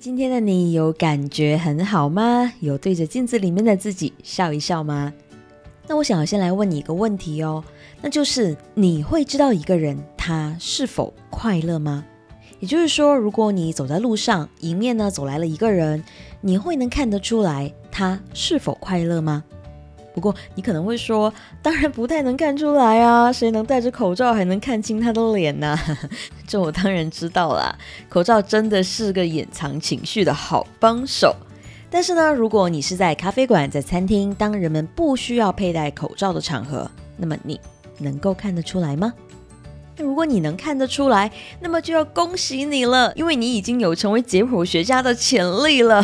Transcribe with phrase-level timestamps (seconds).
[0.00, 2.50] 今天的你有感觉很好吗？
[2.60, 5.12] 有对着镜子里面的自己笑一笑吗？
[5.86, 7.62] 那我想要先来问你一个问题哦，
[8.00, 12.04] 那就是你会知道一个人他是否快乐吗？
[12.60, 16.02] 也就是说，如果你走在路上，迎面呢走来了一个人，
[16.40, 19.44] 你会能看得出来他是否快乐吗？
[20.14, 21.32] 不过你可能会说，
[21.62, 25.78] 当然不太能看出来啊，谁能戴着口罩还能看清他的脸呢？
[26.46, 27.76] 这我当然知道啦，
[28.08, 31.34] 口罩真的是个掩藏情绪的好帮手。
[31.90, 37.60] 但是呢，如果你是在咖啡馆、在餐厅，当人们不需要佩戴口罩的场合，那么你
[37.98, 39.12] 能够看得出来吗？
[39.98, 46.02] 如果你能看得出来，那么就要恭喜你了，因为你已经有成为解剖学家的潜力了。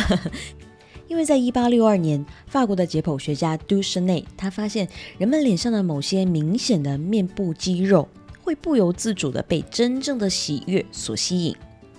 [1.09, 4.87] 因为在一八六二年，法国的解剖学家杜舍内他发现，
[5.17, 8.07] 人们脸上的某些明显的面部肌肉
[8.43, 11.55] 会不由自主的被真正的喜悦所吸引，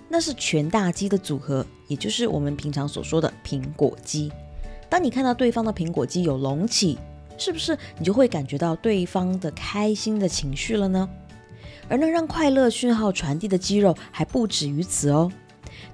[0.09, 4.31] 那是全大肌的组合，也就是我们平常所说的苹果肌。
[4.89, 6.97] 当你看到对方的苹果肌有隆起，
[7.37, 11.09] 是不是你就会感觉到对方的开心的情绪了呢？
[11.89, 15.33] 而能让快乐讯号传递的肌肉还不止于此哦。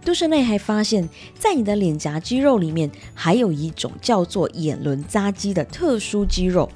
[0.05, 6.71] 杜舍内还发现，在你的脸颊肌肉里面，还有一种叫做眼轮匝肌的特殊肌肉，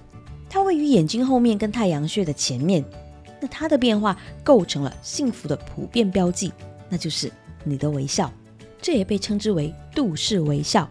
[0.48, 2.84] 它位于眼睛后面跟太阳穴的前面。
[3.41, 6.52] 那它的变化构成了幸福的普遍标记，
[6.89, 7.30] 那就是
[7.64, 8.30] 你的微笑。
[8.83, 10.89] 这也被称之为杜氏微笑。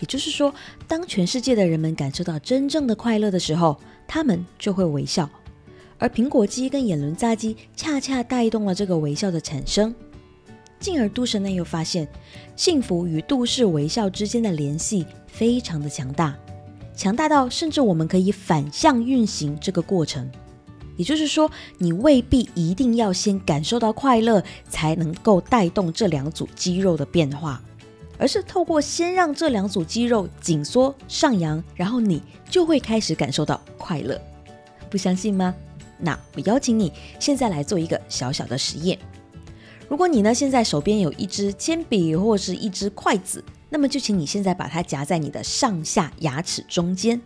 [0.00, 0.52] 也就是说，
[0.88, 3.78] 当全世界的人们感受到真正的快乐的时候，
[4.08, 5.28] 他们就会微笑。
[5.98, 9.94] 而苹果肌跟眼轮匝肌恰恰带动了这个微笑的产生。
[10.84, 12.06] 进而，杜神内又发现，
[12.56, 16.36] 幸福与杜氏微笑之间的联系非常的强大，
[16.94, 20.30] 强大到甚至我们可以反向运行这个过程。
[20.98, 27.62] 也就是说，你未必一定要先感受到快乐，才能够带动这两组肌肉的变化，
[28.18, 34.20] 而是透过先让这两组肌肉紧缩上扬，然后你就会开始感受到快乐。
[34.90, 35.54] 不相信吗？
[35.98, 38.98] 那我邀请你现在来做一个小小的实验。
[39.88, 47.20] 如果你呢现在手边有一支铅笔或是一支筷子，那么就请你现在把它夹在你的上下牙齿中间，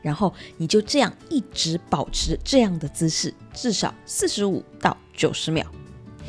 [0.00, 5.66] 然后你就这样一直保持这样的姿势，至少四十五到九十秒。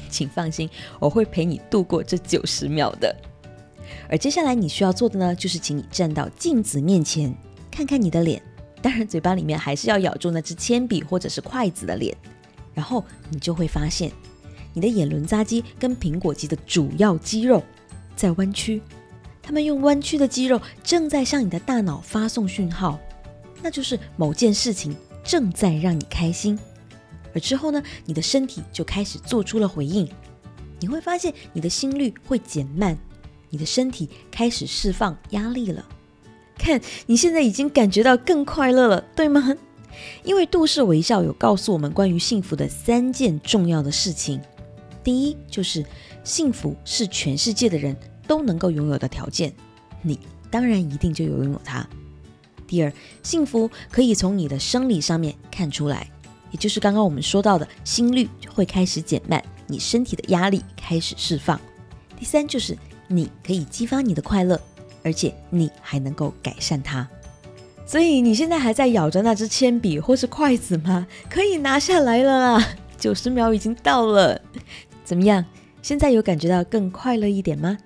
[0.09, 0.69] 请放心，
[0.99, 3.15] 我会陪你度过这九十秒的。
[4.09, 7.33] 而接下来你需要做的呢，就是请你站到镜子面前，
[7.69, 8.41] 看看你的脸，
[8.81, 12.15] 当然嘴巴里面还是要咬住那支铅笔或者是筷子的脸，
[12.73, 14.11] 然后你就会发现。
[14.73, 17.63] 你的眼轮匝肌跟苹果肌的主要肌肉
[18.15, 18.81] 在弯曲，
[19.41, 22.99] 他们用弯曲的肌肉正在向你的大脑发送讯号，
[23.61, 26.57] 那就是某件事情正在让你开心。
[27.33, 30.07] 而之后呢，你的身体就开始做出了回应，
[30.79, 32.97] 你会发现你的心率会减慢，
[33.49, 35.85] 你的身体开始释放压力了。
[36.57, 39.55] 看你现在已经感觉到更快乐了，对吗？
[40.23, 44.39] 因为杜氏微笑有告诉我们关于幸福的三件重要的事情。
[45.03, 45.85] 第一就是
[46.23, 47.95] 幸福是全世界的人
[48.27, 49.53] 都能够拥有的条件，
[50.01, 50.19] 你
[50.49, 51.87] 当然一定就有拥有它。
[52.67, 56.09] 第二，幸福可以从你的生理上面看出来，
[56.51, 61.59] 也就是刚刚我们说到的心率会开始减慢，你身体的压力开始释放。
[62.17, 64.61] 第三就是你可以激发你的快乐，
[65.03, 67.07] 而且你还能够改善它。
[67.85, 71.05] 所以你现在还在咬着那支铅笔或是筷子吗？
[71.29, 74.41] 可以拿下来了啦，九十秒已经到了。
[75.11, 75.43] 怎么样？
[75.81, 77.77] 现在有感觉到更快乐一点吗？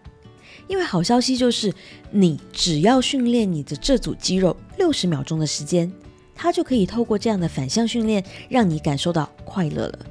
[0.67, 1.73] 因为好消息就是，
[2.11, 5.91] 你只要训练你的这组肌肉六十秒钟的时间，
[6.35, 10.05] 它就可以透过这样的反向训练，让你感受到快乐了。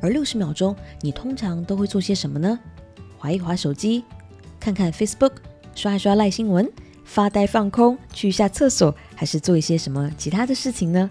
[0.00, 2.58] 而六十秒钟，你通常都会做些什么呢？
[3.18, 4.02] 划一划手机，
[4.58, 5.32] 看看 Facebook，
[5.74, 6.66] 刷一刷赖新闻，
[7.04, 11.10] 发呆放空，去一下厕所，还是做一些什么其他的事情呢？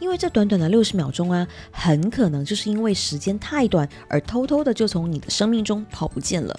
[0.00, 6.58] 因为这短短的六十秒钟啊，很可能就是因为时间太短而偷偷的就从你的生命中跑不见了。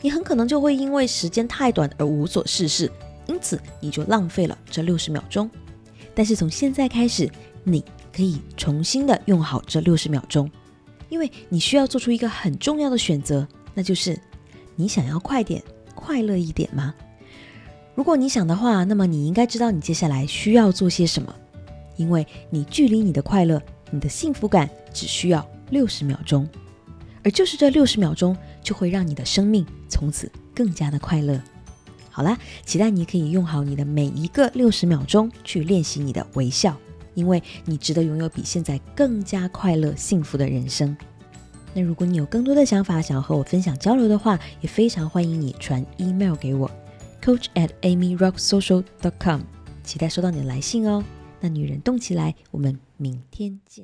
[0.00, 2.90] 你很可能就会因为时间太短而无所事事，
[3.26, 5.48] 因此你就浪费了这六十秒钟。
[6.14, 7.30] 但是从现在开始，
[7.62, 7.82] 你
[8.12, 10.50] 可以重新的用好这六十秒钟，
[11.08, 14.18] 因为你需要做出一个很重要的选择，那就是
[14.76, 15.62] 你想要快点
[15.94, 16.94] 快乐一点吗？
[17.94, 21.34] 如果你想的话，那么你应该知道你接下来需要做些什么。
[21.96, 26.48] 因为你距离你的快乐、你的幸福感只需要六十秒钟，
[27.22, 31.40] 而就是这六十秒钟就会让你的生命从此更加的快乐。
[32.10, 36.76] 好了，期待你可以用好你的每一个六十秒钟去练习你的微笑，
[37.14, 40.96] 因为你值得拥有比现在更加快乐、幸福的人生。
[41.72, 46.70] 那如果你有更多的想法想要和我分享交流的话，也非常欢迎你传 email 给我
[47.20, 49.40] ，coach at amy rock social dot com，
[49.82, 51.02] 期待收到你的来信哦。
[51.44, 53.82] 那女人动起来，我们明天见。